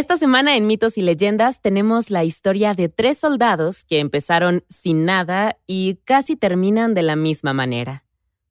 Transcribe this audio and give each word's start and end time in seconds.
Esta 0.00 0.16
semana 0.16 0.56
en 0.56 0.66
Mitos 0.66 0.96
y 0.96 1.02
Leyendas 1.02 1.60
tenemos 1.60 2.08
la 2.08 2.24
historia 2.24 2.72
de 2.72 2.88
tres 2.88 3.18
soldados 3.18 3.84
que 3.84 3.98
empezaron 3.98 4.64
sin 4.70 5.04
nada 5.04 5.58
y 5.66 5.96
casi 6.06 6.36
terminan 6.36 6.94
de 6.94 7.02
la 7.02 7.16
misma 7.16 7.52
manera. 7.52 8.06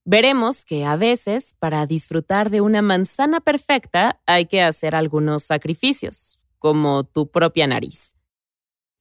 Veremos 0.06 0.64
que 0.64 0.86
a 0.86 0.96
veces, 0.96 1.56
para 1.58 1.88
disfrutar 1.88 2.52
de 2.52 2.62
una 2.62 2.84
manzana 2.84 3.40
perfecta, 3.40 4.22
hay 4.28 4.46
que 4.46 4.62
hacer 4.62 4.94
algunos 4.94 5.42
sacrificios, 5.42 6.38
como 6.60 7.04
tu 7.04 7.32
propia 7.32 7.66
nariz. 7.66 8.14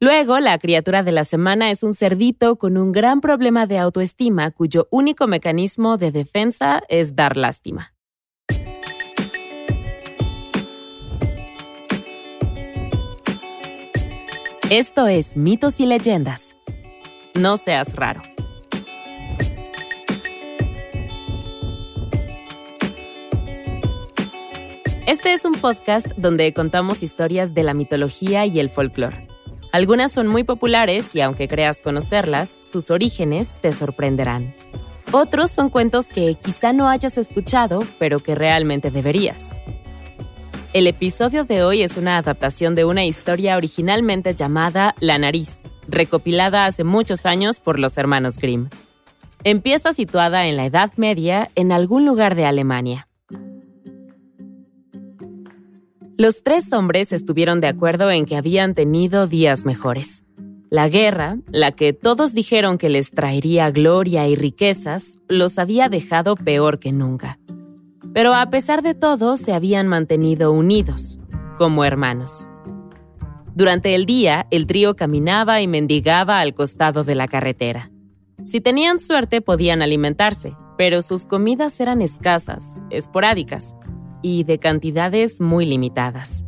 Luego, 0.01 0.41
la 0.41 0.59
criatura 0.59 1.03
de 1.03 1.13
la 1.13 1.25
semana 1.25 1.71
es 1.71 1.83
un 1.83 1.93
cerdito 1.93 2.57
con 2.57 2.79
un 2.79 2.93
gran 2.93 3.21
problema 3.21 3.67
de 3.67 3.77
autoestima 3.77 4.53
cuyo 4.53 4.89
único 4.91 5.27
mecanismo 5.27 5.99
de 5.99 6.13
defensa 6.13 6.83
es 6.89 7.15
dar 7.15 7.37
lástima. 7.37 7.98
Esto 14.71 15.07
es 15.07 15.35
Mitos 15.35 15.81
y 15.81 15.87
Leyendas. 15.87 16.55
No 17.35 17.57
seas 17.57 17.97
raro. 17.97 18.21
Este 25.07 25.33
es 25.33 25.47
un 25.47 25.55
podcast 25.55 26.09
donde 26.19 26.53
contamos 26.53 27.03
historias 27.03 27.55
de 27.55 27.63
la 27.63 27.73
mitología 27.73 28.45
y 28.45 28.61
el 28.61 28.69
folclore. 28.69 29.27
Algunas 29.73 30.13
son 30.13 30.27
muy 30.27 30.45
populares 30.45 31.15
y 31.15 31.23
aunque 31.23 31.49
creas 31.49 31.81
conocerlas, 31.81 32.59
sus 32.61 32.91
orígenes 32.91 33.59
te 33.63 33.73
sorprenderán. 33.73 34.55
Otros 35.13 35.51
son 35.51 35.71
cuentos 35.71 36.09
que 36.11 36.35
quizá 36.35 36.75
no 36.75 36.91
hayas 36.91 37.17
escuchado, 37.17 37.81
pero 37.99 38.19
que 38.19 38.35
realmente 38.35 38.91
deberías. 38.91 39.55
El 40.75 40.87
episodio 40.87 41.45
de 41.45 41.63
hoy 41.63 41.81
es 41.81 41.97
una 41.97 42.19
adaptación 42.19 42.75
de 42.75 42.85
una 42.85 43.07
historia 43.07 43.57
originalmente 43.57 44.35
llamada 44.35 44.95
La 45.01 45.17
nariz, 45.17 45.63
recopilada 45.89 46.67
hace 46.67 46.85
muchos 46.85 47.25
años 47.25 47.59
por 47.59 47.79
los 47.79 47.97
hermanos 47.97 48.37
Grimm. 48.37 48.69
Empieza 49.45 49.95
situada 49.95 50.47
en 50.47 50.59
la 50.59 50.67
Edad 50.67 50.93
Media 50.97 51.51
en 51.55 51.73
algún 51.73 52.05
lugar 52.05 52.35
de 52.35 52.45
Alemania. 52.45 53.09
Los 56.19 56.43
tres 56.43 56.71
hombres 56.75 57.15
estuvieron 57.15 57.63
de 57.63 57.69
acuerdo 57.69 58.11
en 58.11 58.27
que 58.27 58.37
habían 58.37 58.75
tenido 58.75 59.27
días 59.27 59.65
mejores. 59.65 60.23
La 60.69 60.91
guerra, 60.91 61.39
la 61.51 61.73
que 61.73 61.95
todos 61.95 62.35
dijeron 62.35 62.77
que 62.77 62.91
les 62.91 63.13
traería 63.13 63.71
gloria 63.71 64.29
y 64.29 64.37
riquezas, 64.37 65.19
los 65.29 65.59
había 65.59 65.89
dejado 65.89 66.35
peor 66.35 66.79
que 66.79 66.93
nunca. 66.93 67.39
Pero 68.15 68.35
a 68.35 68.51
pesar 68.51 68.83
de 68.83 68.95
todo, 68.95 69.37
se 69.37 69.53
habían 69.53 69.89
mantenido 69.89 70.53
unidos, 70.53 71.19
como 71.57 71.85
hermanos. 71.85 72.49
Durante 73.55 73.95
el 73.95 74.07
día, 74.07 74.47
el 74.51 74.67
trío 74.67 74.95
caminaba 74.97 75.61
y 75.61 75.67
mendigaba 75.67 76.41
al 76.41 76.55
costado 76.55 77.05
de 77.05 77.15
la 77.15 77.29
carretera. 77.29 77.91
Si 78.45 78.61
tenían 78.61 79.01
suerte 79.01 79.41
podían 79.41 79.83
alimentarse, 79.83 80.57
pero 80.77 81.03
sus 81.03 81.25
comidas 81.25 81.81
eran 81.81 82.01
escasas, 82.01 82.85
esporádicas 82.89 83.75
y 84.23 84.45
de 84.45 84.59
cantidades 84.59 85.41
muy 85.41 85.67
limitadas. 85.67 86.45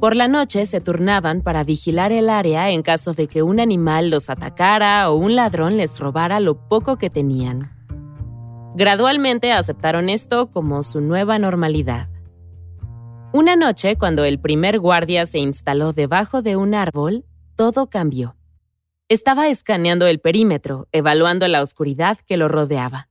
Por 0.00 0.14
la 0.14 0.28
noche 0.28 0.66
se 0.66 0.80
turnaban 0.80 1.42
para 1.42 1.64
vigilar 1.64 2.12
el 2.12 2.30
área 2.30 2.70
en 2.70 2.82
caso 2.82 3.12
de 3.12 3.26
que 3.26 3.42
un 3.42 3.60
animal 3.60 4.10
los 4.10 4.30
atacara 4.30 5.10
o 5.10 5.16
un 5.16 5.34
ladrón 5.34 5.76
les 5.76 5.98
robara 5.98 6.38
lo 6.38 6.68
poco 6.68 6.96
que 6.96 7.10
tenían. 7.10 7.75
Gradualmente 8.76 9.52
aceptaron 9.52 10.10
esto 10.10 10.50
como 10.50 10.82
su 10.82 11.00
nueva 11.00 11.38
normalidad. 11.38 12.10
Una 13.32 13.56
noche, 13.56 13.96
cuando 13.96 14.22
el 14.26 14.38
primer 14.38 14.80
guardia 14.80 15.24
se 15.24 15.38
instaló 15.38 15.94
debajo 15.94 16.42
de 16.42 16.56
un 16.56 16.74
árbol, 16.74 17.24
todo 17.56 17.88
cambió. 17.88 18.36
Estaba 19.08 19.48
escaneando 19.48 20.06
el 20.06 20.20
perímetro, 20.20 20.88
evaluando 20.92 21.48
la 21.48 21.62
oscuridad 21.62 22.18
que 22.18 22.36
lo 22.36 22.48
rodeaba. 22.48 23.08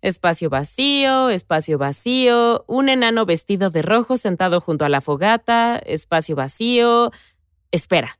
Espacio 0.00 0.48
vacío, 0.48 1.28
espacio 1.28 1.76
vacío, 1.76 2.64
un 2.66 2.88
enano 2.88 3.26
vestido 3.26 3.68
de 3.68 3.82
rojo 3.82 4.16
sentado 4.16 4.62
junto 4.62 4.86
a 4.86 4.88
la 4.88 5.02
fogata, 5.02 5.76
espacio 5.84 6.34
vacío. 6.34 7.10
Espera. 7.70 8.18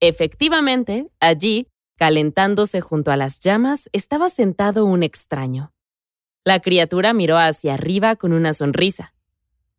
Efectivamente, 0.00 1.10
allí, 1.20 1.68
Calentándose 1.98 2.80
junto 2.80 3.10
a 3.10 3.16
las 3.16 3.40
llamas 3.40 3.90
estaba 3.92 4.28
sentado 4.28 4.84
un 4.84 5.02
extraño. 5.02 5.72
La 6.44 6.60
criatura 6.60 7.12
miró 7.12 7.36
hacia 7.36 7.74
arriba 7.74 8.14
con 8.14 8.32
una 8.32 8.52
sonrisa. 8.52 9.14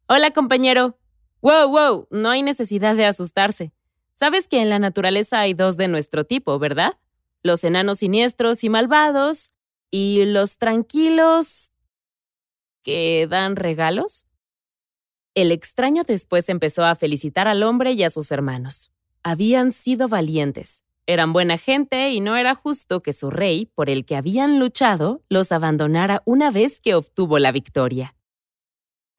Hola, 0.06 0.31
compañero. 0.31 0.97
Wow, 1.41 1.69
wow, 1.69 2.07
no 2.12 2.30
hay 2.30 2.44
necesidad 2.44 2.97
de 2.97 3.06
asustarse. 3.06 3.72
Sabes 4.16 4.50
que 4.50 4.62
en 4.62 4.69
la 4.69 4.80
naturaleza 4.80 5.40
hay 5.40 5.53
dos 5.53 5.78
de 5.78 5.88
nuestro 5.88 6.25
tipo, 6.25 6.59
¿verdad? 6.59 6.97
Los 7.41 7.63
enanos 7.63 8.00
siniestros 8.00 8.66
y 8.66 8.69
malvados 8.69 9.53
y 9.90 10.25
los 10.25 10.57
tranquilos 10.57 11.72
que 12.84 13.28
dan 13.30 13.56
regalos. 13.56 14.25
El 15.36 15.53
extraño 15.53 16.03
después 16.03 16.50
empezó 16.50 16.84
a 16.84 16.96
felicitar 16.96 17.47
al 17.47 17.63
hombre 17.63 17.94
y 17.94 18.03
a 18.03 18.09
sus 18.09 18.30
hermanos. 18.34 18.91
Habían 19.24 19.72
sido 19.72 20.09
valientes. 20.09 20.84
Eran 21.09 21.34
buena 21.34 21.58
gente 21.58 22.12
y 22.12 22.20
no 22.20 22.38
era 22.38 22.53
justo 22.53 23.02
que 23.02 23.14
su 23.14 23.31
rey, 23.31 23.66
por 23.66 23.90
el 23.90 24.06
que 24.06 24.16
habían 24.16 24.59
luchado, 24.59 25.24
los 25.28 25.52
abandonara 25.52 26.22
una 26.25 26.52
vez 26.52 26.80
que 26.80 26.94
obtuvo 26.94 27.40
la 27.40 27.52
victoria. 27.52 28.16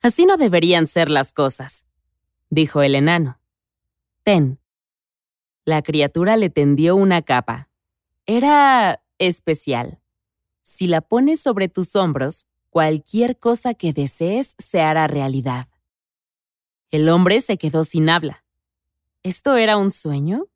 Así 0.00 0.24
no 0.24 0.36
deberían 0.36 0.86
ser 0.86 1.10
las 1.10 1.32
cosas, 1.32 1.86
dijo 2.48 2.82
el 2.82 2.94
enano. 2.94 3.40
Ten. 4.22 4.60
La 5.64 5.82
criatura 5.82 6.36
le 6.36 6.48
tendió 6.48 6.94
una 6.94 7.22
capa. 7.22 7.68
Era 8.24 9.02
especial. 9.18 9.98
Si 10.62 10.86
la 10.86 11.00
pones 11.00 11.40
sobre 11.40 11.68
tus 11.68 11.96
hombros, 11.96 12.46
cualquier 12.68 13.36
cosa 13.36 13.74
que 13.74 13.92
desees 13.92 14.54
se 14.58 14.80
hará 14.80 15.08
realidad. 15.08 15.66
El 16.92 17.08
hombre 17.08 17.40
se 17.40 17.58
quedó 17.58 17.82
sin 17.82 18.08
habla. 18.10 18.44
¿Esto 19.24 19.56
era 19.56 19.76
un 19.76 19.90
sueño? 19.90 20.49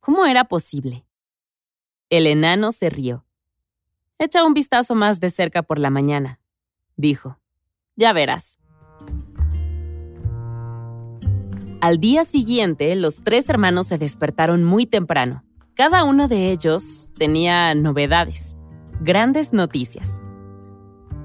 ¿Cómo 0.00 0.24
era 0.24 0.44
posible? 0.44 1.04
El 2.08 2.26
enano 2.26 2.72
se 2.72 2.88
rió. 2.88 3.26
Echa 4.18 4.44
un 4.44 4.54
vistazo 4.54 4.94
más 4.94 5.20
de 5.20 5.30
cerca 5.30 5.62
por 5.62 5.78
la 5.78 5.90
mañana, 5.90 6.40
dijo. 6.96 7.38
Ya 7.96 8.14
verás. 8.14 8.58
Al 11.82 12.00
día 12.00 12.24
siguiente, 12.24 12.96
los 12.96 13.22
tres 13.22 13.48
hermanos 13.50 13.88
se 13.88 13.98
despertaron 13.98 14.64
muy 14.64 14.86
temprano. 14.86 15.44
Cada 15.74 16.04
uno 16.04 16.28
de 16.28 16.50
ellos 16.50 17.10
tenía 17.18 17.74
novedades, 17.74 18.56
grandes 19.00 19.52
noticias. 19.52 20.18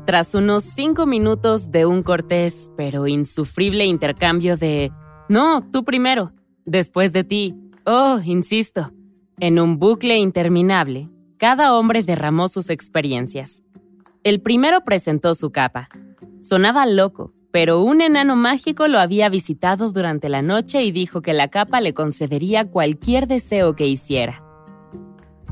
Tras 0.06 0.36
unos 0.36 0.64
cinco 0.64 1.06
minutos 1.06 1.72
de 1.72 1.86
un 1.86 2.04
cortés 2.04 2.70
pero 2.76 3.08
insufrible 3.08 3.86
intercambio 3.86 4.58
de 4.58 4.92
No, 5.30 5.62
tú 5.62 5.84
primero, 5.84 6.34
después 6.66 7.12
de 7.14 7.24
ti, 7.24 7.56
Oh, 7.88 8.20
insisto, 8.26 8.92
en 9.40 9.60
un 9.60 9.78
bucle 9.78 10.18
interminable, 10.18 11.08
cada 11.38 11.78
hombre 11.78 12.02
derramó 12.02 12.48
sus 12.48 12.72
experiencias. 12.72 13.62
El 14.24 14.42
primero 14.42 14.84
presentó 14.84 15.36
su 15.36 15.52
capa. 15.52 15.88
Sonaba 16.42 16.88
loco, 16.88 17.32
pero 17.52 17.84
un 17.84 18.02
enano 18.02 18.36
mágico 18.36 18.88
lo 18.88 18.98
había 18.98 19.30
visitado 19.30 19.92
durante 19.92 20.30
la 20.30 20.42
noche 20.42 20.84
y 20.84 20.92
dijo 20.92 21.22
que 21.22 21.34
la 21.34 21.50
capa 21.50 21.80
le 21.80 21.94
concedería 21.94 22.66
cualquier 22.66 23.28
deseo 23.28 23.76
que 23.76 23.86
hiciera. 23.86 24.44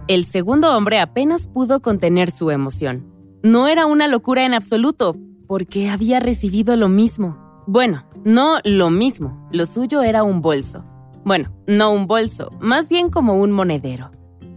El 0.08 0.26
segundo 0.26 0.76
hombre 0.76 1.00
apenas 1.00 1.46
pudo 1.46 1.84
contener 1.84 2.32
su 2.32 2.50
emoción. 2.50 3.14
No 3.44 3.68
era 3.68 3.86
una 3.86 4.08
locura 4.08 4.44
en 4.44 4.56
absoluto, 4.56 5.16
porque 5.48 5.88
había 5.88 6.20
recibido 6.20 6.78
lo 6.78 6.90
mismo. 6.90 7.38
Bueno, 7.68 8.08
no 8.26 8.58
lo 8.64 8.90
mismo, 8.90 9.48
lo 9.52 9.68
suyo 9.68 10.02
era 10.02 10.24
un 10.24 10.42
bolso. 10.42 10.84
Bueno, 11.26 11.56
no 11.68 11.92
un 11.92 12.08
bolso, 12.08 12.50
más 12.60 12.90
bien 12.90 13.10
como 13.10 13.36
un 13.36 13.52
monedero. 13.52 14.12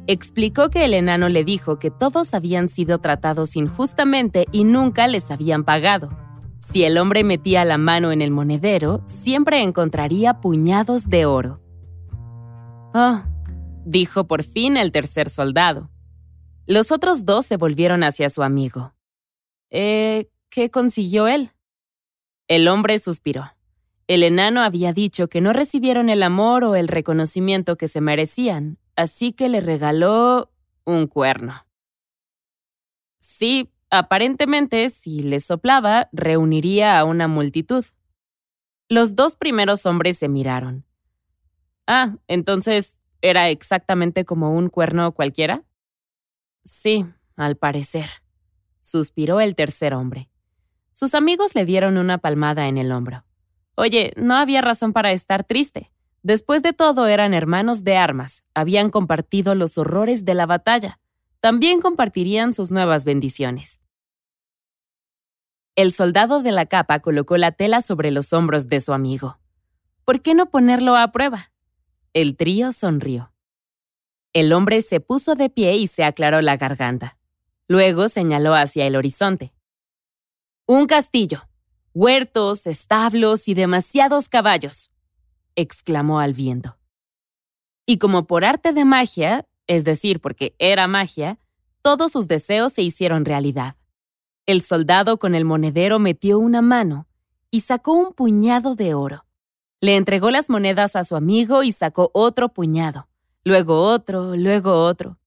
Explicó 0.09 0.71
que 0.71 0.85
el 0.85 0.95
enano 0.95 1.29
le 1.29 1.45
dijo 1.45 1.79
que 1.79 1.91
todos 1.91 2.35
habían 2.35 2.69
sido 2.69 2.99
tratados 2.99 3.57
injustamente 3.57 4.47
y 4.53 4.65
nunca 4.65 5.09
les 5.09 5.31
habían 5.31 5.65
pagado. 5.65 6.11
Si 6.59 6.85
el 6.85 6.99
hombre 6.99 7.25
metía 7.25 7.65
la 7.65 7.79
mano 7.79 8.13
en 8.13 8.23
el 8.23 8.31
monedero, 8.31 9.03
siempre 9.07 9.63
encontraría 9.63 10.41
puñados 10.41 11.09
de 11.09 11.27
oro. 11.27 11.61
Oh, 12.95 13.23
dijo 13.85 14.27
por 14.27 14.43
fin 14.43 14.77
el 14.77 14.91
tercer 14.91 15.29
soldado. 15.29 15.91
Los 16.67 16.91
otros 16.91 17.25
dos 17.25 17.47
se 17.47 17.57
volvieron 17.57 18.03
hacia 18.03 18.29
su 18.29 18.43
amigo. 18.43 18.95
¿Eh, 19.71 20.29
qué 20.51 20.71
consiguió 20.71 21.29
él? 21.29 21.53
El 22.49 22.67
hombre 22.69 22.99
suspiró. 22.99 23.56
El 24.08 24.23
enano 24.23 24.62
había 24.62 24.93
dicho 24.93 25.29
que 25.29 25.41
no 25.41 25.53
recibieron 25.53 26.08
el 26.08 26.23
amor 26.23 26.62
o 26.62 26.76
el 26.76 26.87
reconocimiento 26.87 27.76
que 27.76 27.88
se 27.88 28.00
merecían, 28.00 28.79
así 28.94 29.32
que 29.32 29.49
le 29.49 29.61
regaló 29.61 30.53
un 30.85 31.08
cuerno. 31.08 31.67
Sí, 33.19 33.73
aparentemente, 33.91 34.88
si 34.91 35.23
le 35.23 35.41
soplaba, 35.41 36.08
reuniría 36.12 36.99
a 36.99 37.05
una 37.05 37.26
multitud. 37.26 37.85
Los 38.88 39.17
dos 39.17 39.35
primeros 39.35 39.85
hombres 39.87 40.19
se 40.19 40.29
miraron. 40.29 40.85
Ah, 41.88 42.17
entonces, 42.29 43.00
¿era 43.23 43.50
exactamente 43.50 44.25
como 44.25 44.55
un 44.55 44.69
cuerno 44.69 45.11
cualquiera? 45.12 45.64
Sí, 46.64 47.05
al 47.37 47.56
parecer, 47.56 48.09
suspiró 48.81 49.41
el 49.41 49.56
tercer 49.56 49.94
hombre. 49.94 50.31
Sus 50.93 51.14
amigos 51.14 51.56
le 51.56 51.64
dieron 51.64 51.99
una 51.99 52.19
palmada 52.19 52.69
en 52.69 52.79
el 52.79 52.93
hombro. 52.93 53.25
Oye, 53.76 54.12
no 54.17 54.34
había 54.34 54.62
razón 54.62 54.93
para 54.93 55.12
estar 55.12 55.44
triste. 55.44 55.93
Después 56.23 56.62
de 56.62 56.73
todo 56.73 57.06
eran 57.06 57.34
hermanos 57.34 57.84
de 57.84 57.96
armas, 57.96 58.44
habían 58.55 58.90
compartido 58.90 59.55
los 59.55 59.78
horrores 59.78 60.25
de 60.25 60.34
la 60.34 60.46
batalla, 60.46 60.99
también 61.40 61.81
compartirían 61.81 62.52
sus 62.52 62.73
nuevas 62.73 63.05
bendiciones. 63.05 63.81
El 65.76 65.93
soldado 65.93 66.43
de 66.43 66.52
la 66.52 66.67
capa 66.67 67.00
colocó 67.00 67.37
la 67.37 67.52
tela 67.52 67.82
sobre 67.82 68.11
los 68.11 68.32
hombros 68.32 68.69
de 68.69 68.81
su 68.81 68.94
amigo. 68.94 69.38
¿Por 70.05 70.23
qué 70.23 70.34
no 70.34 70.50
ponerlo 70.50 70.96
a 70.96 71.12
prueba? 71.12 71.52
El 72.14 72.37
trío 72.37 72.73
sonrió. 72.73 73.32
El 74.32 74.52
hombre 74.52 74.81
se 74.81 75.00
puso 75.00 75.34
de 75.34 75.50
pie 75.50 75.76
y 75.76 75.87
se 75.87 76.02
aclaró 76.02 76.40
la 76.40 76.56
garganta. 76.56 77.19
Luego 77.69 78.08
señaló 78.08 78.55
hacia 78.55 78.87
el 78.87 78.96
horizonte. 78.96 79.52
Un 80.67 80.87
castillo, 80.87 81.46
huertos, 81.97 82.67
establos 82.67 83.49
y 83.49 83.55
demasiados 83.55 84.29
caballos, 84.29 84.91
exclamó 85.55 86.21
al 86.21 86.35
viento. 86.35 86.77
Y 87.87 87.99
como 87.99 88.27
por 88.27 88.45
arte 88.45 88.73
de 88.73 88.85
magia, 88.85 89.47
es 89.67 89.85
decir, 89.85 90.21
porque 90.21 90.55
era 90.59 90.87
magia, 90.89 91.39
todos 91.83 92.13
sus 92.13 92.29
deseos 92.29 92.73
se 92.73 92.83
hicieron 92.83 93.25
realidad. 93.25 93.77
El 94.45 94.61
soldado 94.61 95.19
con 95.19 95.35
el 95.35 95.45
monedero 95.45 95.99
metió 95.99 96.39
una 96.39 96.63
mano 96.63 97.07
y 97.51 97.63
sacó 97.63 97.95
un 97.95 98.13
puñado 98.13 98.75
de 98.75 98.95
oro. 98.95 99.25
Le 99.81 99.97
entregó 99.97 100.31
las 100.31 100.51
monedas 100.51 100.97
a 100.97 101.05
su 101.05 101.17
amigo 101.17 101.63
y 101.63 101.73
sacó 101.73 102.11
otro 102.13 102.51
puñado 102.51 103.09
luego 103.47 103.81
otro, 103.81 104.35
luego 104.35 104.73
otro. 104.85 105.19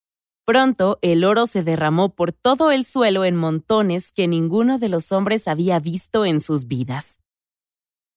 Pronto 0.49 0.97
el 1.03 1.25
oro 1.25 1.45
se 1.45 1.61
derramó 1.61 2.09
por 2.09 2.31
todo 2.33 2.71
el 2.71 2.83
suelo 2.83 3.23
en 3.23 3.35
montones 3.35 4.11
que 4.11 4.27
ninguno 4.27 4.79
de 4.79 4.89
los 4.89 5.11
hombres 5.11 5.47
había 5.47 5.79
visto 5.79 6.25
en 6.25 6.41
sus 6.41 6.65
vidas. 6.65 7.19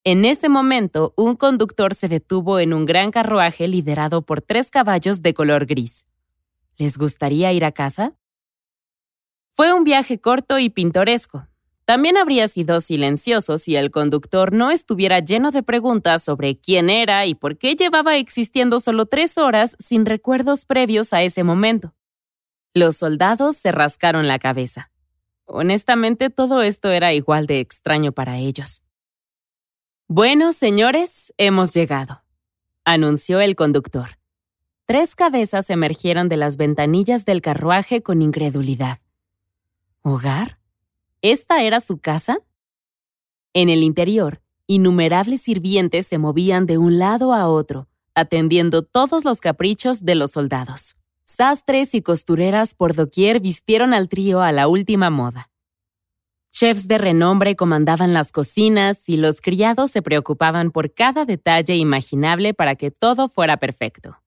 En 0.03 0.25
ese 0.25 0.49
momento, 0.49 1.13
un 1.19 1.37
conductor 1.37 1.95
se 1.95 2.09
detuvo 2.09 2.59
en 2.59 2.73
un 2.73 2.87
gran 2.87 3.11
carruaje 3.11 3.69
liderado 3.69 4.23
por 4.23 4.41
tres 4.41 4.71
caballos 4.71 5.21
de 5.21 5.35
color 5.35 5.67
gris. 5.67 6.07
¿Les 6.79 6.97
gustaría 6.97 7.53
ir 7.53 7.67
a 7.67 7.73
casa? 7.73 8.15
Fue 9.51 9.75
un 9.75 9.85
viaje 9.85 10.19
corto 10.19 10.59
y 10.59 10.71
pintoresco, 10.71 11.49
también 11.85 12.17
habría 12.17 12.49
sido 12.49 12.81
silencioso 12.81 13.59
si 13.59 13.77
el 13.77 13.91
conductor 13.91 14.55
no 14.55 14.71
estuviera 14.71 15.21
lleno 15.21 15.51
de 15.51 15.63
preguntas 15.63 16.25
sobre 16.25 16.57
quién 16.57 16.89
era 16.89 17.27
y 17.27 17.35
por 17.35 17.59
qué 17.59 17.75
llevaba 17.75 18.17
existiendo 18.17 18.81
solo 18.81 19.05
tres 19.05 19.37
horas 19.37 19.77
sin 19.79 20.07
recuerdos 20.07 20.65
previos 20.65 21.13
a 21.13 21.23
ese 21.23 21.45
momento. 21.45 21.93
Los 22.75 22.97
soldados 22.97 23.57
se 23.57 23.71
rascaron 23.71 24.27
la 24.27 24.39
cabeza. 24.39 24.91
Honestamente, 25.45 26.31
todo 26.31 26.63
esto 26.63 26.91
era 26.91 27.13
igual 27.13 27.47
de 27.47 27.61
extraño 27.61 28.13
para 28.13 28.39
ellos. 28.39 28.83
Bueno, 30.09 30.53
señores, 30.53 31.33
hemos 31.37 31.75
llegado, 31.75 32.23
anunció 32.85 33.41
el 33.41 33.57
conductor. 33.57 34.19
Tres 34.87 35.15
cabezas 35.15 35.71
emergieron 35.71 36.29
de 36.29 36.37
las 36.37 36.57
ventanillas 36.57 37.25
del 37.25 37.43
carruaje 37.43 38.03
con 38.03 38.23
incredulidad. 38.23 38.99
¿Hogar? 40.03 40.59
¿Esta 41.21 41.63
era 41.63 41.81
su 41.81 41.99
casa? 41.99 42.39
En 43.53 43.69
el 43.69 43.83
interior, 43.83 44.41
innumerables 44.67 45.43
sirvientes 45.43 46.07
se 46.07 46.19
movían 46.19 46.67
de 46.67 46.79
un 46.79 46.99
lado 46.99 47.35
a 47.35 47.49
otro, 47.49 47.89
atendiendo 48.15 48.83
todos 48.83 49.25
los 49.25 49.41
caprichos 49.41 50.05
de 50.05 50.15
los 50.15 50.33
soldados. 50.33 50.97
Sastres 51.35 51.95
y 51.95 52.03
costureras 52.03 52.75
por 52.75 52.95
doquier 52.95 53.41
vistieron 53.41 53.95
al 53.95 54.11
trío 54.11 54.43
a 54.43 54.53
la 54.53 54.69
última 54.69 55.09
moda. 55.09 55.51
Chefs 56.53 56.87
de 56.89 56.99
renombre 56.99 57.57
comandaban 57.57 58.13
las 58.13 58.33
cocinas 58.33 59.09
y 59.09 59.17
los 59.17 59.41
criados 59.41 59.91
se 59.91 60.03
preocupaban 60.03 60.71
por 60.71 60.93
cada 60.93 61.25
detalle 61.25 61.77
imaginable 61.77 62.53
para 62.53 62.77
que 62.77 62.91
todo 62.91 63.31
fuera 63.31 63.57
perfecto. 63.57 64.19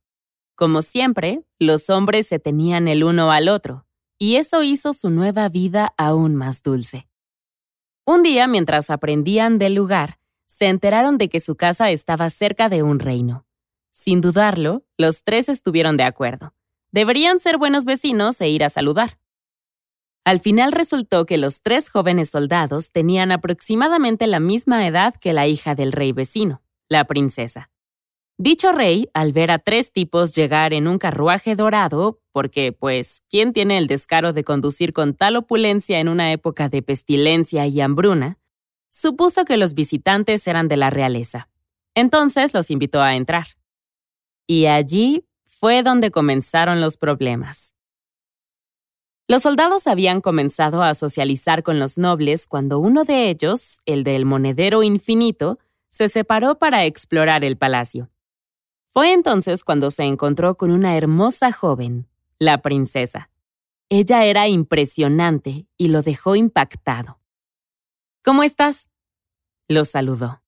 Como 0.56 0.82
siempre, 0.82 1.44
los 1.60 1.92
hombres 1.92 2.26
se 2.26 2.40
tenían 2.40 2.88
el 2.88 3.04
uno 3.04 3.32
al 3.32 3.50
otro, 3.50 3.86
y 4.18 4.38
eso 4.38 4.64
hizo 4.64 4.92
su 4.92 5.12
nueva 5.12 5.48
vida 5.48 5.94
aún 5.98 6.34
más 6.34 6.64
dulce. 6.64 7.08
Un 8.04 8.24
día, 8.24 8.48
mientras 8.48 8.90
aprendían 8.90 9.60
del 9.60 9.76
lugar, 9.76 10.18
se 10.48 10.70
enteraron 10.70 11.20
de 11.20 11.30
que 11.30 11.40
su 11.40 11.56
casa 11.56 11.92
estaba 11.92 12.32
cerca 12.32 12.68
de 12.68 12.82
un 12.82 12.98
reino. 12.98 13.46
Sin 13.92 14.22
dudarlo, 14.22 14.84
los 14.98 15.24
tres 15.24 15.50
estuvieron 15.50 15.98
de 15.98 16.04
acuerdo. 16.04 16.56
Deberían 16.96 17.42
ser 17.42 17.58
buenos 17.58 17.84
vecinos 17.84 18.40
e 18.40 18.48
ir 18.48 18.64
a 18.64 18.70
saludar. 18.70 19.20
Al 20.24 20.40
final 20.40 20.72
resultó 20.72 21.26
que 21.26 21.38
los 21.38 21.62
tres 21.62 21.90
jóvenes 21.90 22.30
soldados 22.30 22.94
tenían 22.94 23.34
aproximadamente 23.34 24.28
la 24.28 24.40
misma 24.40 24.88
edad 24.88 25.14
que 25.14 25.34
la 25.34 25.46
hija 25.46 25.76
del 25.76 25.92
rey 25.92 26.14
vecino, 26.14 26.62
la 26.88 27.04
princesa. 27.04 27.70
Dicho 28.38 28.72
rey, 28.72 29.10
al 29.14 29.34
ver 29.34 29.52
a 29.52 29.60
tres 29.60 29.92
tipos 29.92 30.34
llegar 30.34 30.74
en 30.74 30.88
un 30.88 30.98
carruaje 30.98 31.58
dorado, 31.58 32.22
porque, 32.32 32.72
pues, 32.72 33.24
¿quién 33.30 33.52
tiene 33.52 33.78
el 33.78 33.88
descaro 33.88 34.32
de 34.32 34.46
conducir 34.46 34.94
con 34.94 35.16
tal 35.16 35.36
opulencia 35.36 36.00
en 36.00 36.08
una 36.08 36.32
época 36.32 36.70
de 36.70 36.82
pestilencia 36.82 37.68
y 37.68 37.82
hambruna? 37.82 38.40
Supuso 38.90 39.44
que 39.44 39.58
los 39.58 39.74
visitantes 39.74 40.48
eran 40.48 40.70
de 40.70 40.78
la 40.78 40.92
realeza. 40.92 41.50
Entonces 41.94 42.54
los 42.54 42.72
invitó 42.72 43.02
a 43.02 43.18
entrar. 43.18 43.48
Y 44.48 44.68
allí 44.68 45.26
fue 45.60 45.84
donde 45.84 46.12
comenzaron 46.12 46.82
los 46.82 46.98
problemas. 46.98 47.74
Los 49.28 49.42
soldados 49.42 49.88
habían 49.88 50.22
comenzado 50.22 50.84
a 50.84 50.94
socializar 50.94 51.64
con 51.64 51.80
los 51.80 51.98
nobles 51.98 52.46
cuando 52.46 52.80
uno 52.80 53.04
de 53.04 53.30
ellos, 53.30 53.80
el 53.86 54.04
del 54.04 54.26
monedero 54.26 54.84
infinito, 54.84 55.58
se 55.90 56.10
separó 56.10 56.60
para 56.60 56.86
explorar 56.86 57.44
el 57.44 57.58
palacio. 57.58 58.10
Fue 58.88 59.14
entonces 59.14 59.64
cuando 59.64 59.90
se 59.92 60.04
encontró 60.04 60.56
con 60.56 60.72
una 60.72 60.96
hermosa 60.96 61.52
joven, 61.52 62.08
la 62.38 62.62
princesa. 62.62 63.30
Ella 63.90 64.26
era 64.26 64.48
impresionante 64.48 65.68
y 65.78 65.88
lo 65.88 66.02
dejó 66.02 66.36
impactado. 66.36 67.20
¿Cómo 68.24 68.44
estás? 68.44 68.90
Lo 69.68 69.86
saludó. 69.86 70.45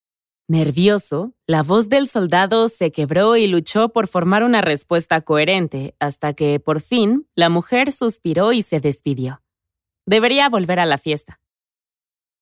Nervioso, 0.50 1.34
la 1.46 1.62
voz 1.62 1.90
del 1.90 2.08
soldado 2.08 2.68
se 2.68 2.90
quebró 2.90 3.36
y 3.36 3.46
luchó 3.48 3.90
por 3.90 4.08
formar 4.08 4.42
una 4.42 4.62
respuesta 4.62 5.20
coherente 5.20 5.94
hasta 6.00 6.32
que, 6.32 6.58
por 6.58 6.80
fin, 6.80 7.28
la 7.34 7.50
mujer 7.50 7.92
suspiró 7.92 8.54
y 8.54 8.62
se 8.62 8.80
despidió. 8.80 9.42
Debería 10.06 10.48
volver 10.48 10.80
a 10.80 10.86
la 10.86 10.96
fiesta. 10.96 11.38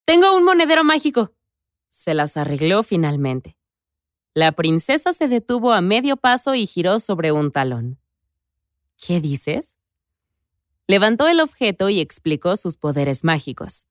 Tengo 0.04 0.36
un 0.36 0.44
monedero 0.44 0.84
mágico. 0.84 1.32
Se 1.88 2.14
las 2.14 2.36
arregló 2.36 2.84
finalmente. 2.84 3.56
La 4.34 4.52
princesa 4.52 5.12
se 5.12 5.26
detuvo 5.26 5.72
a 5.72 5.80
medio 5.80 6.16
paso 6.16 6.54
y 6.54 6.64
giró 6.68 7.00
sobre 7.00 7.32
un 7.32 7.50
talón. 7.50 7.98
¿Qué 9.04 9.20
dices? 9.20 9.76
Levantó 10.86 11.26
el 11.26 11.40
objeto 11.40 11.88
y 11.88 11.98
explicó 11.98 12.54
sus 12.54 12.76
poderes 12.76 13.24
mágicos. 13.24 13.86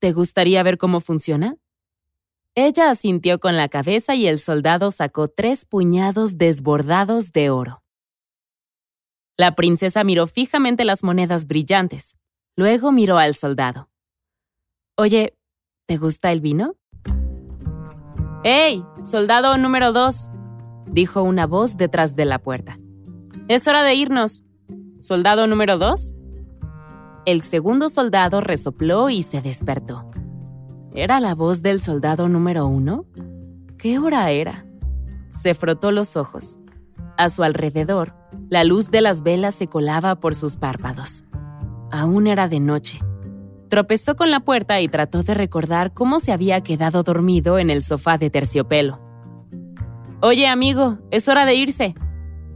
¿Te 0.00 0.12
gustaría 0.12 0.62
ver 0.62 0.76
cómo 0.76 1.00
funciona? 1.00 1.56
Ella 2.58 2.88
asintió 2.88 3.38
con 3.38 3.54
la 3.58 3.68
cabeza 3.68 4.14
y 4.14 4.26
el 4.26 4.38
soldado 4.38 4.90
sacó 4.90 5.28
tres 5.28 5.66
puñados 5.66 6.38
desbordados 6.38 7.32
de 7.32 7.50
oro. 7.50 7.82
La 9.36 9.54
princesa 9.54 10.04
miró 10.04 10.26
fijamente 10.26 10.86
las 10.86 11.04
monedas 11.04 11.46
brillantes. 11.46 12.16
Luego 12.56 12.92
miró 12.92 13.18
al 13.18 13.34
soldado. 13.34 13.90
Oye, 14.96 15.36
¿te 15.86 15.98
gusta 15.98 16.32
el 16.32 16.40
vino? 16.40 16.76
¡Hey, 18.42 18.82
soldado 19.04 19.58
número 19.58 19.92
dos! 19.92 20.30
dijo 20.90 21.22
una 21.22 21.46
voz 21.46 21.76
detrás 21.76 22.16
de 22.16 22.24
la 22.24 22.38
puerta. 22.38 22.78
Es 23.48 23.68
hora 23.68 23.82
de 23.82 23.94
irnos. 23.96 24.44
¿Soldado 25.00 25.46
número 25.46 25.76
dos? 25.76 26.14
El 27.26 27.42
segundo 27.42 27.90
soldado 27.90 28.40
resopló 28.40 29.10
y 29.10 29.22
se 29.24 29.42
despertó. 29.42 30.10
¿Era 30.96 31.20
la 31.20 31.34
voz 31.34 31.60
del 31.60 31.78
soldado 31.78 32.26
número 32.26 32.66
uno? 32.66 33.04
¿Qué 33.76 33.98
hora 33.98 34.30
era? 34.30 34.64
Se 35.30 35.52
frotó 35.52 35.90
los 35.90 36.16
ojos. 36.16 36.58
A 37.18 37.28
su 37.28 37.42
alrededor, 37.42 38.14
la 38.48 38.64
luz 38.64 38.90
de 38.90 39.02
las 39.02 39.22
velas 39.22 39.54
se 39.54 39.66
colaba 39.66 40.14
por 40.20 40.34
sus 40.34 40.56
párpados. 40.56 41.22
Aún 41.92 42.26
era 42.26 42.48
de 42.48 42.60
noche. 42.60 42.98
Tropezó 43.68 44.16
con 44.16 44.30
la 44.30 44.40
puerta 44.40 44.80
y 44.80 44.88
trató 44.88 45.22
de 45.22 45.34
recordar 45.34 45.92
cómo 45.92 46.18
se 46.18 46.32
había 46.32 46.62
quedado 46.62 47.02
dormido 47.02 47.58
en 47.58 47.68
el 47.68 47.82
sofá 47.82 48.16
de 48.16 48.30
terciopelo. 48.30 48.98
Oye, 50.22 50.46
amigo, 50.46 50.96
es 51.10 51.28
hora 51.28 51.44
de 51.44 51.56
irse, 51.56 51.94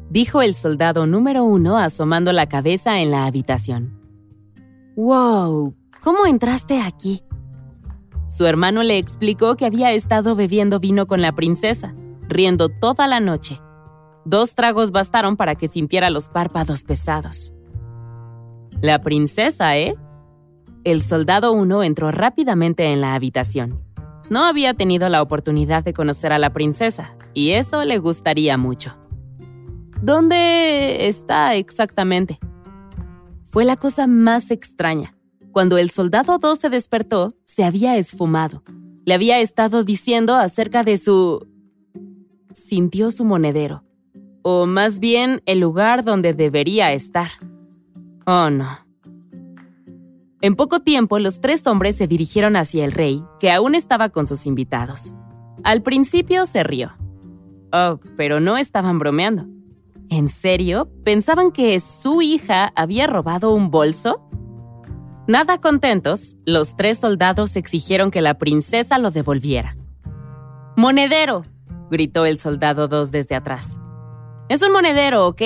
dijo 0.09 0.41
el 0.41 0.55
soldado 0.55 1.07
número 1.07 1.45
uno 1.45 1.77
asomando 1.77 2.33
la 2.33 2.49
cabeza 2.49 3.01
en 3.01 3.11
la 3.11 3.27
habitación. 3.27 4.01
¡Wow! 4.97 5.75
¿Cómo 6.01 6.25
entraste 6.25 6.81
aquí? 6.81 7.23
Su 8.31 8.47
hermano 8.47 8.85
le 8.85 8.97
explicó 8.97 9.57
que 9.57 9.67
había 9.67 9.91
estado 9.91 10.37
bebiendo 10.37 10.79
vino 10.79 11.09
con 11.09 11.21
la 11.21 11.33
princesa, 11.33 11.93
riendo 12.29 12.69
toda 12.69 13.09
la 13.09 13.19
noche. 13.19 13.61
Dos 14.25 14.55
tragos 14.55 14.93
bastaron 14.93 15.37
para 15.37 15.57
que 15.57 15.67
sintiera 15.67 16.11
los 16.11 16.29
párpados 16.29 16.85
pesados. 16.85 17.53
La 18.81 19.01
princesa, 19.01 19.77
¿eh? 19.77 19.97
El 20.85 21.03
soldado 21.03 21.51
1 21.53 21.83
entró 21.83 22.13
rápidamente 22.13 22.93
en 22.93 23.01
la 23.01 23.15
habitación. 23.15 23.83
No 24.29 24.45
había 24.45 24.75
tenido 24.75 25.09
la 25.09 25.23
oportunidad 25.23 25.83
de 25.83 25.93
conocer 25.93 26.33
a 26.33 26.39
la 26.39 26.53
princesa, 26.53 27.17
y 27.35 27.51
eso 27.51 27.85
le 27.85 27.99
gustaría 27.99 28.57
mucho. 28.57 28.97
¿Dónde 30.03 31.09
está 31.09 31.57
exactamente? 31.57 32.39
Fue 33.43 33.65
la 33.65 33.75
cosa 33.75 34.07
más 34.07 34.53
extraña. 34.53 35.17
Cuando 35.53 35.79
el 35.79 35.91
soldado 35.91 36.39
2 36.39 36.59
se 36.59 36.71
despertó, 36.71 37.35
se 37.45 37.65
había 37.65 37.97
esfumado. 37.97 38.63
Le 39.05 39.15
había 39.15 39.41
estado 39.41 39.83
diciendo 39.85 40.37
acerca 40.37 40.85
de 40.85 40.97
su... 40.97 41.47
Sintió 42.53 43.11
su 43.11 43.25
monedero, 43.25 43.85
o 44.43 44.67
más 44.67 44.99
bien 44.99 45.43
el 45.47 45.61
lugar 45.61 46.05
donde 46.05 46.35
debería 46.35 46.93
estar. 46.93 47.31
Oh, 48.27 48.51
no. 48.51 48.79
En 50.41 50.57
poco 50.57 50.81
tiempo, 50.81 51.19
los 51.19 51.41
tres 51.41 51.67
hombres 51.67 51.97
se 51.97 52.07
dirigieron 52.07 52.57
hacia 52.57 52.85
el 52.85 52.93
rey, 52.93 53.23
que 53.39 53.51
aún 53.51 53.75
estaba 53.75 54.09
con 54.09 54.27
sus 54.27 54.47
invitados. 54.47 55.15
Al 55.65 55.83
principio 55.83 56.47
se 56.47 56.63
rió. 56.63 56.93
Oh, 57.73 58.01
pero 58.17 58.41
no 58.41 58.57
estaban 58.57 58.99
bromeando. 58.99 59.47
¿En 60.09 60.29
serio? 60.29 60.91
¿Pensaban 61.05 61.53
que 61.53 61.79
su 61.79 62.23
hija 62.23 62.73
había 62.75 63.07
robado 63.07 63.53
un 63.53 63.71
bolso? 63.71 64.30
Nada 65.31 65.61
contentos, 65.61 66.35
los 66.45 66.75
tres 66.75 66.99
soldados 66.99 67.55
exigieron 67.55 68.11
que 68.11 68.21
la 68.21 68.37
princesa 68.37 68.99
lo 68.99 69.13
devolviera. 69.13 69.77
¡Monedero! 70.77 71.45
gritó 71.89 72.27
el 72.27 72.37
soldado 72.37 72.89
2 72.89 73.13
desde 73.13 73.37
atrás. 73.37 73.79
Es 74.49 74.61
un 74.63 74.73
monedero, 74.73 75.29
¿ok? 75.29 75.41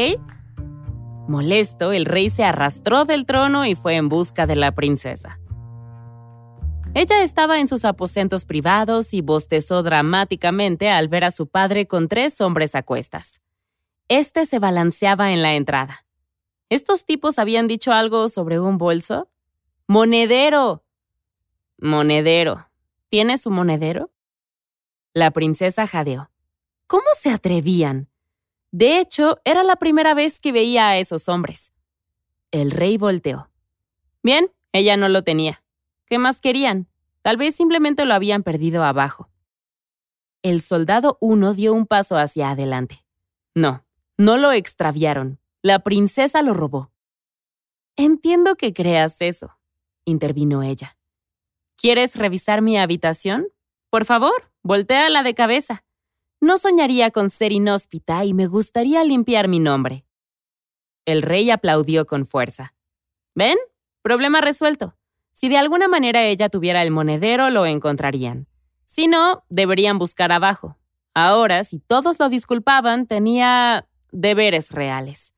Molesto, 1.28 1.92
el 1.92 2.06
rey 2.06 2.30
se 2.30 2.44
arrastró 2.44 3.04
del 3.04 3.26
trono 3.26 3.66
y 3.66 3.74
fue 3.74 3.96
en 3.96 4.08
busca 4.08 4.46
de 4.46 4.56
la 4.56 4.74
princesa. 4.74 5.38
Ella 6.94 7.22
estaba 7.22 7.60
en 7.60 7.68
sus 7.68 7.84
aposentos 7.84 8.46
privados 8.46 9.12
y 9.12 9.20
bostezó 9.20 9.82
dramáticamente 9.82 10.88
al 10.88 11.08
ver 11.08 11.24
a 11.24 11.30
su 11.30 11.46
padre 11.46 11.86
con 11.86 12.08
tres 12.08 12.40
hombres 12.40 12.74
a 12.74 12.84
cuestas. 12.84 13.42
Este 14.08 14.46
se 14.46 14.58
balanceaba 14.58 15.32
en 15.32 15.42
la 15.42 15.56
entrada. 15.56 16.06
¿Estos 16.70 17.04
tipos 17.04 17.38
habían 17.38 17.68
dicho 17.68 17.92
algo 17.92 18.28
sobre 18.28 18.58
un 18.58 18.78
bolso? 18.78 19.28
¡Monedero! 19.86 20.82
Monedero. 21.76 22.70
¿Tiene 23.10 23.36
su 23.36 23.50
monedero? 23.50 24.10
La 25.12 25.30
princesa 25.30 25.86
jadeó. 25.86 26.30
¿Cómo 26.86 27.04
se 27.14 27.30
atrevían? 27.30 28.08
De 28.70 28.98
hecho, 28.98 29.38
era 29.44 29.62
la 29.62 29.76
primera 29.76 30.14
vez 30.14 30.40
que 30.40 30.52
veía 30.52 30.88
a 30.88 30.98
esos 30.98 31.28
hombres. 31.28 31.72
El 32.50 32.70
rey 32.70 32.96
volteó. 32.96 33.50
Bien, 34.22 34.50
ella 34.72 34.96
no 34.96 35.10
lo 35.10 35.22
tenía. 35.22 35.62
¿Qué 36.06 36.18
más 36.18 36.40
querían? 36.40 36.88
Tal 37.20 37.36
vez 37.36 37.54
simplemente 37.54 38.06
lo 38.06 38.14
habían 38.14 38.42
perdido 38.42 38.84
abajo. 38.84 39.28
El 40.42 40.62
soldado 40.62 41.18
uno 41.20 41.52
dio 41.52 41.74
un 41.74 41.86
paso 41.86 42.16
hacia 42.16 42.50
adelante. 42.50 43.04
No, 43.54 43.84
no 44.16 44.38
lo 44.38 44.50
extraviaron. 44.52 45.38
La 45.60 45.80
princesa 45.80 46.40
lo 46.40 46.54
robó. 46.54 46.90
Entiendo 47.96 48.56
que 48.56 48.72
creas 48.72 49.20
eso, 49.20 49.56
intervino 50.04 50.62
ella. 50.62 50.96
¿Quieres 51.76 52.16
revisar 52.16 52.62
mi 52.62 52.78
habitación? 52.78 53.48
Por 53.90 54.04
favor, 54.04 54.50
volteala 54.62 55.22
de 55.22 55.34
cabeza. 55.34 55.84
No 56.40 56.56
soñaría 56.56 57.10
con 57.10 57.30
ser 57.30 57.52
inhóspita 57.52 58.24
y 58.24 58.34
me 58.34 58.46
gustaría 58.46 59.04
limpiar 59.04 59.48
mi 59.48 59.58
nombre. 59.58 60.04
El 61.04 61.22
rey 61.22 61.50
aplaudió 61.50 62.06
con 62.06 62.26
fuerza. 62.26 62.74
¿Ven? 63.34 63.58
Problema 64.02 64.40
resuelto. 64.40 64.96
Si 65.32 65.48
de 65.48 65.58
alguna 65.58 65.88
manera 65.88 66.22
ella 66.24 66.48
tuviera 66.48 66.82
el 66.82 66.90
monedero, 66.90 67.50
lo 67.50 67.66
encontrarían. 67.66 68.46
Si 68.84 69.08
no, 69.08 69.44
deberían 69.48 69.98
buscar 69.98 70.30
abajo. 70.30 70.78
Ahora, 71.14 71.64
si 71.64 71.80
todos 71.80 72.18
lo 72.20 72.28
disculpaban, 72.28 73.06
tenía 73.06 73.88
deberes 74.12 74.70
reales. 74.70 75.33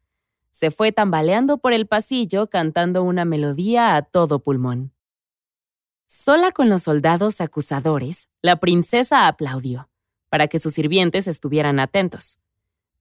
Se 0.59 0.71
fue 0.71 0.91
tambaleando 0.91 1.59
por 1.59 1.75
el 1.75 1.87
pasillo 1.87 2.49
cantando 2.49 3.03
una 3.03 3.27
melodía 3.27 3.95
a 3.95 4.01
todo 4.01 4.39
pulmón. 4.39 4.95
Sola 6.07 6.51
con 6.51 6.71
los 6.71 6.85
soldados 6.85 7.43
acusadores, 7.43 8.31
la 8.41 8.57
princesa 8.57 9.27
aplaudió 9.27 9.91
para 10.31 10.49
que 10.49 10.59
sus 10.59 10.73
sirvientes 10.73 11.27
estuvieran 11.27 11.79
atentos. 11.79 12.39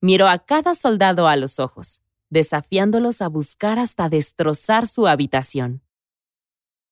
Miró 0.02 0.28
a 0.28 0.38
cada 0.40 0.74
soldado 0.74 1.28
a 1.28 1.36
los 1.36 1.58
ojos, 1.58 2.02
desafiándolos 2.28 3.22
a 3.22 3.28
buscar 3.28 3.78
hasta 3.78 4.10
destrozar 4.10 4.86
su 4.86 5.06
habitación. 5.06 5.80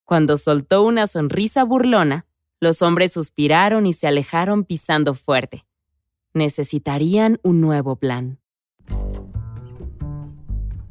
Cuando 0.04 0.38
soltó 0.38 0.82
una 0.82 1.08
sonrisa 1.08 1.62
burlona, 1.64 2.24
los 2.58 2.80
hombres 2.80 3.12
suspiraron 3.12 3.84
y 3.84 3.92
se 3.92 4.06
alejaron 4.06 4.64
pisando 4.64 5.12
fuerte. 5.12 5.66
Necesitarían 6.32 7.38
un 7.42 7.60
nuevo 7.60 7.96
plan. 7.96 8.38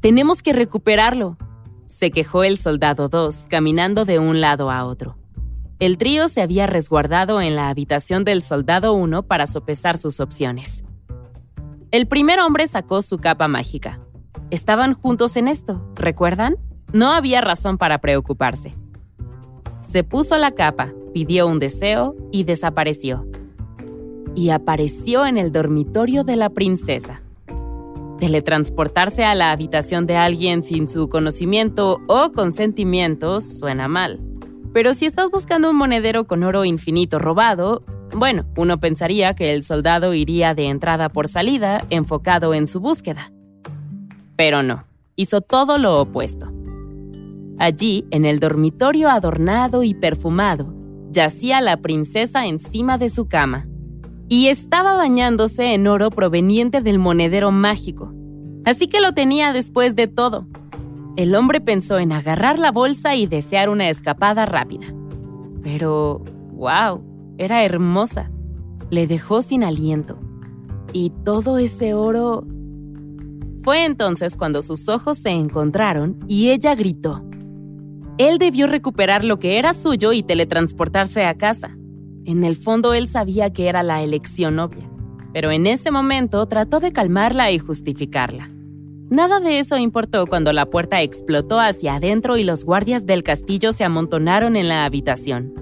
Tenemos 0.03 0.43
que 0.43 0.51
recuperarlo, 0.51 1.37
se 1.85 2.11
quejó 2.11 2.43
el 2.43 2.57
soldado 2.57 3.07
2, 3.07 3.45
caminando 3.47 4.03
de 4.03 4.19
un 4.19 4.41
lado 4.41 4.69
a 4.69 4.83
otro. 4.83 5.15
El 5.79 5.97
trío 5.97 6.27
se 6.27 6.41
había 6.41 6.67
resguardado 6.67 7.39
en 7.39 7.55
la 7.55 7.69
habitación 7.69 8.25
del 8.25 8.41
soldado 8.41 8.95
1 8.95 9.23
para 9.23 9.47
sopesar 9.47 9.97
sus 9.97 10.19
opciones. 10.19 10.83
El 11.91 12.09
primer 12.09 12.41
hombre 12.41 12.67
sacó 12.67 13.01
su 13.01 13.19
capa 13.19 13.47
mágica. 13.47 14.01
Estaban 14.49 14.93
juntos 14.93 15.37
en 15.37 15.47
esto, 15.47 15.81
¿recuerdan? 15.95 16.57
No 16.91 17.13
había 17.13 17.39
razón 17.39 17.77
para 17.77 17.99
preocuparse. 17.99 18.75
Se 19.79 20.03
puso 20.03 20.37
la 20.37 20.51
capa, 20.51 20.91
pidió 21.13 21.47
un 21.47 21.59
deseo 21.59 22.13
y 22.29 22.43
desapareció. 22.43 23.25
Y 24.35 24.49
apareció 24.49 25.25
en 25.25 25.37
el 25.37 25.53
dormitorio 25.53 26.25
de 26.25 26.35
la 26.35 26.49
princesa. 26.49 27.22
Teletransportarse 28.23 29.25
a 29.25 29.35
la 29.35 29.51
habitación 29.51 30.05
de 30.05 30.15
alguien 30.15 30.63
sin 30.63 30.87
su 30.87 31.09
conocimiento 31.09 31.99
o 32.07 32.31
consentimiento 32.31 33.41
suena 33.41 33.89
mal. 33.89 34.21
Pero 34.73 34.93
si 34.93 35.05
estás 35.05 35.29
buscando 35.29 35.69
un 35.69 35.75
monedero 35.75 36.25
con 36.25 36.43
oro 36.43 36.63
infinito 36.63 37.19
robado, 37.19 37.83
bueno, 38.15 38.45
uno 38.55 38.79
pensaría 38.79 39.35
que 39.35 39.51
el 39.51 39.61
soldado 39.61 40.13
iría 40.13 40.55
de 40.55 40.67
entrada 40.67 41.09
por 41.09 41.27
salida, 41.27 41.81
enfocado 41.89 42.53
en 42.53 42.65
su 42.65 42.79
búsqueda. 42.79 43.33
Pero 44.37 44.63
no, 44.63 44.85
hizo 45.17 45.41
todo 45.41 45.77
lo 45.77 45.99
opuesto. 45.99 46.49
Allí, 47.59 48.05
en 48.09 48.25
el 48.25 48.39
dormitorio 48.39 49.09
adornado 49.09 49.83
y 49.83 49.95
perfumado, 49.95 50.73
yacía 51.11 51.59
la 51.59 51.75
princesa 51.81 52.47
encima 52.47 52.97
de 52.97 53.09
su 53.09 53.27
cama 53.27 53.67
y 54.29 54.47
estaba 54.47 54.95
bañándose 54.95 55.73
en 55.73 55.87
oro 55.87 56.09
proveniente 56.09 56.81
del 56.81 56.99
monedero 56.99 57.51
mágico. 57.51 58.13
Así 58.65 58.87
que 58.87 59.01
lo 59.01 59.13
tenía 59.13 59.53
después 59.53 59.95
de 59.95 60.07
todo. 60.07 60.47
El 61.15 61.35
hombre 61.35 61.61
pensó 61.61 61.99
en 61.99 62.11
agarrar 62.11 62.57
la 62.57 62.71
bolsa 62.71 63.15
y 63.15 63.27
desear 63.27 63.69
una 63.69 63.89
escapada 63.89 64.45
rápida. 64.45 64.87
Pero, 65.61 66.23
wow, 66.53 67.03
era 67.37 67.63
hermosa. 67.63 68.31
Le 68.89 69.05
dejó 69.05 69.41
sin 69.41 69.63
aliento. 69.63 70.17
Y 70.93 71.11
todo 71.23 71.57
ese 71.57 71.93
oro... 71.93 72.45
Fue 73.63 73.85
entonces 73.85 74.35
cuando 74.35 74.61
sus 74.61 74.89
ojos 74.89 75.17
se 75.17 75.29
encontraron 75.29 76.19
y 76.27 76.49
ella 76.49 76.75
gritó. 76.75 77.23
Él 78.17 78.37
debió 78.37 78.67
recuperar 78.67 79.23
lo 79.23 79.39
que 79.39 79.57
era 79.57 79.73
suyo 79.73 80.11
y 80.11 80.21
teletransportarse 80.21 81.25
a 81.25 81.35
casa. 81.35 81.77
En 82.25 82.43
el 82.43 82.55
fondo 82.55 82.93
él 82.93 83.07
sabía 83.07 83.51
que 83.51 83.67
era 83.67 83.83
la 83.83 84.01
elección 84.01 84.59
obvia, 84.59 84.89
pero 85.33 85.51
en 85.51 85.67
ese 85.67 85.91
momento 85.91 86.45
trató 86.47 86.79
de 86.79 86.91
calmarla 86.91 87.51
y 87.51 87.59
justificarla. 87.59 88.49
Nada 89.09 89.39
de 89.39 89.59
eso 89.59 89.77
importó 89.77 90.25
cuando 90.25 90.53
la 90.53 90.69
puerta 90.69 91.01
explotó 91.01 91.59
hacia 91.59 91.95
adentro 91.95 92.37
y 92.37 92.43
los 92.43 92.63
guardias 92.65 93.05
del 93.05 93.21
castillo 93.21 93.73
se 93.73 93.83
amontonaron 93.83 94.55
en 94.55 94.69
la 94.69 94.85
habitación. 94.85 95.53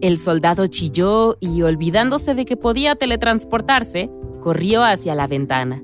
El 0.00 0.18
soldado 0.18 0.66
chilló 0.66 1.36
y, 1.40 1.62
olvidándose 1.62 2.34
de 2.34 2.44
que 2.44 2.56
podía 2.56 2.94
teletransportarse, 2.94 4.10
corrió 4.42 4.84
hacia 4.84 5.14
la 5.14 5.26
ventana. 5.26 5.82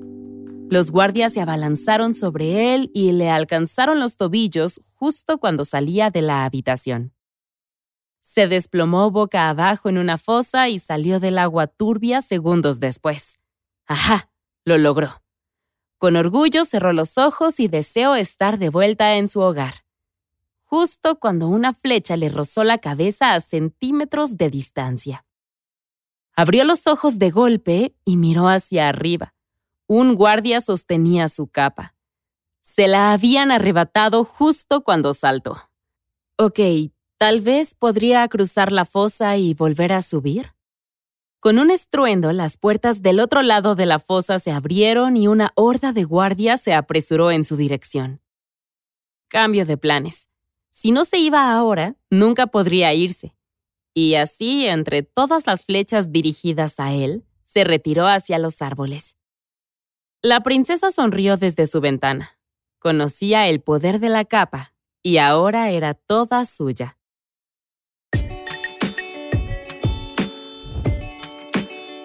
Los 0.69 0.91
guardias 0.91 1.33
se 1.33 1.41
abalanzaron 1.41 2.15
sobre 2.15 2.73
él 2.73 2.91
y 2.93 3.11
le 3.11 3.29
alcanzaron 3.29 3.99
los 3.99 4.15
tobillos 4.15 4.79
justo 4.93 5.37
cuando 5.39 5.65
salía 5.65 6.11
de 6.11 6.21
la 6.21 6.45
habitación. 6.45 7.11
Se 8.21 8.47
desplomó 8.47 9.11
boca 9.11 9.49
abajo 9.49 9.89
en 9.89 9.97
una 9.97 10.17
fosa 10.17 10.69
y 10.69 10.79
salió 10.79 11.19
del 11.19 11.37
agua 11.39 11.67
turbia 11.67 12.21
segundos 12.21 12.79
después. 12.79 13.37
¡Ajá! 13.87 14.29
Lo 14.63 14.77
logró. 14.77 15.21
Con 15.97 16.15
orgullo 16.15 16.63
cerró 16.63 16.93
los 16.93 17.17
ojos 17.17 17.59
y 17.59 17.67
deseó 17.67 18.15
estar 18.15 18.57
de 18.59 18.69
vuelta 18.69 19.15
en 19.15 19.27
su 19.27 19.41
hogar. 19.41 19.83
justo 20.71 21.19
cuando 21.19 21.49
una 21.49 21.73
flecha 21.73 22.15
le 22.15 22.29
rozó 22.29 22.63
la 22.63 22.77
cabeza 22.77 23.33
a 23.33 23.41
centímetros 23.41 24.37
de 24.37 24.49
distancia. 24.49 25.25
Abrió 26.33 26.63
los 26.63 26.87
ojos 26.87 27.19
de 27.19 27.29
golpe 27.29 27.93
y 28.05 28.15
miró 28.15 28.47
hacia 28.47 28.87
arriba. 28.87 29.35
Un 29.85 30.15
guardia 30.15 30.61
sostenía 30.61 31.27
su 31.27 31.47
capa. 31.47 31.93
Se 32.61 32.87
la 32.87 33.11
habían 33.11 33.51
arrebatado 33.51 34.23
justo 34.23 34.81
cuando 34.85 35.13
saltó. 35.13 35.57
Ok, 36.37 36.59
tal 37.21 37.39
vez 37.39 37.75
podría 37.75 38.27
cruzar 38.29 38.71
la 38.71 38.83
fosa 38.83 39.37
y 39.37 39.53
volver 39.53 39.93
a 39.93 40.01
subir. 40.01 40.55
Con 41.39 41.59
un 41.59 41.69
estruendo, 41.69 42.33
las 42.33 42.57
puertas 42.57 43.03
del 43.03 43.19
otro 43.19 43.43
lado 43.43 43.75
de 43.75 43.85
la 43.85 43.99
fosa 43.99 44.39
se 44.39 44.51
abrieron 44.51 45.15
y 45.15 45.27
una 45.27 45.51
horda 45.53 45.93
de 45.93 46.03
guardias 46.03 46.61
se 46.61 46.73
apresuró 46.73 47.29
en 47.29 47.43
su 47.43 47.57
dirección. 47.57 48.21
Cambio 49.27 49.67
de 49.67 49.77
planes. 49.77 50.29
Si 50.71 50.89
no 50.89 51.05
se 51.05 51.19
iba 51.19 51.53
ahora, 51.53 51.95
nunca 52.09 52.47
podría 52.47 52.91
irse. 52.95 53.35
Y 53.93 54.15
así, 54.15 54.65
entre 54.65 55.03
todas 55.03 55.45
las 55.45 55.65
flechas 55.65 56.11
dirigidas 56.11 56.79
a 56.79 56.91
él, 56.91 57.23
se 57.43 57.63
retiró 57.63 58.07
hacia 58.07 58.39
los 58.39 58.63
árboles. 58.63 59.15
La 60.23 60.41
princesa 60.41 60.89
sonrió 60.89 61.37
desde 61.37 61.67
su 61.67 61.81
ventana. 61.81 62.39
Conocía 62.79 63.47
el 63.47 63.61
poder 63.61 63.99
de 63.99 64.09
la 64.09 64.25
capa 64.25 64.73
y 65.03 65.17
ahora 65.19 65.69
era 65.69 65.93
toda 65.93 66.45
suya. 66.45 66.97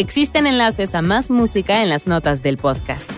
Existen 0.00 0.46
enlaces 0.46 0.94
a 0.94 1.02
más 1.02 1.30
música 1.30 1.82
en 1.82 1.90
las 1.90 2.06
notas 2.06 2.42
del 2.42 2.56
podcast. 2.56 3.10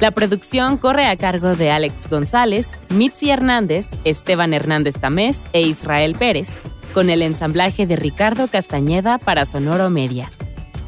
La 0.00 0.10
producción 0.10 0.76
corre 0.76 1.06
a 1.06 1.16
cargo 1.16 1.56
de 1.56 1.70
Alex 1.70 2.10
González, 2.10 2.78
Mitzi 2.90 3.30
Hernández, 3.30 3.92
Esteban 4.04 4.52
Hernández 4.52 4.96
Tamés 5.00 5.40
e 5.54 5.62
Israel 5.62 6.14
Pérez, 6.18 6.50
con 6.92 7.08
el 7.08 7.22
ensamblaje 7.22 7.86
de 7.86 7.96
Ricardo 7.96 8.48
Castañeda 8.48 9.16
para 9.16 9.46
Sonoro 9.46 9.88
Media. 9.88 10.30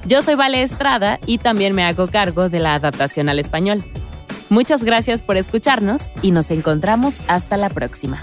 Yo 0.07 0.21
soy 0.21 0.35
Vale 0.35 0.61
Estrada 0.61 1.19
y 1.25 1.39
también 1.39 1.75
me 1.75 1.85
hago 1.85 2.09
cargo 2.09 2.51
de 2.51 2.59
la 2.59 2.75
adaptación 2.75 3.31
al 3.31 3.39
español. 3.39 3.87
Muchas 4.51 4.85
gracias 4.85 5.23
por 5.23 5.39
escucharnos 5.39 6.13
y 6.21 6.31
nos 6.31 6.51
encontramos 6.51 7.23
hasta 7.27 7.57
la 7.57 7.71
próxima. 7.71 8.23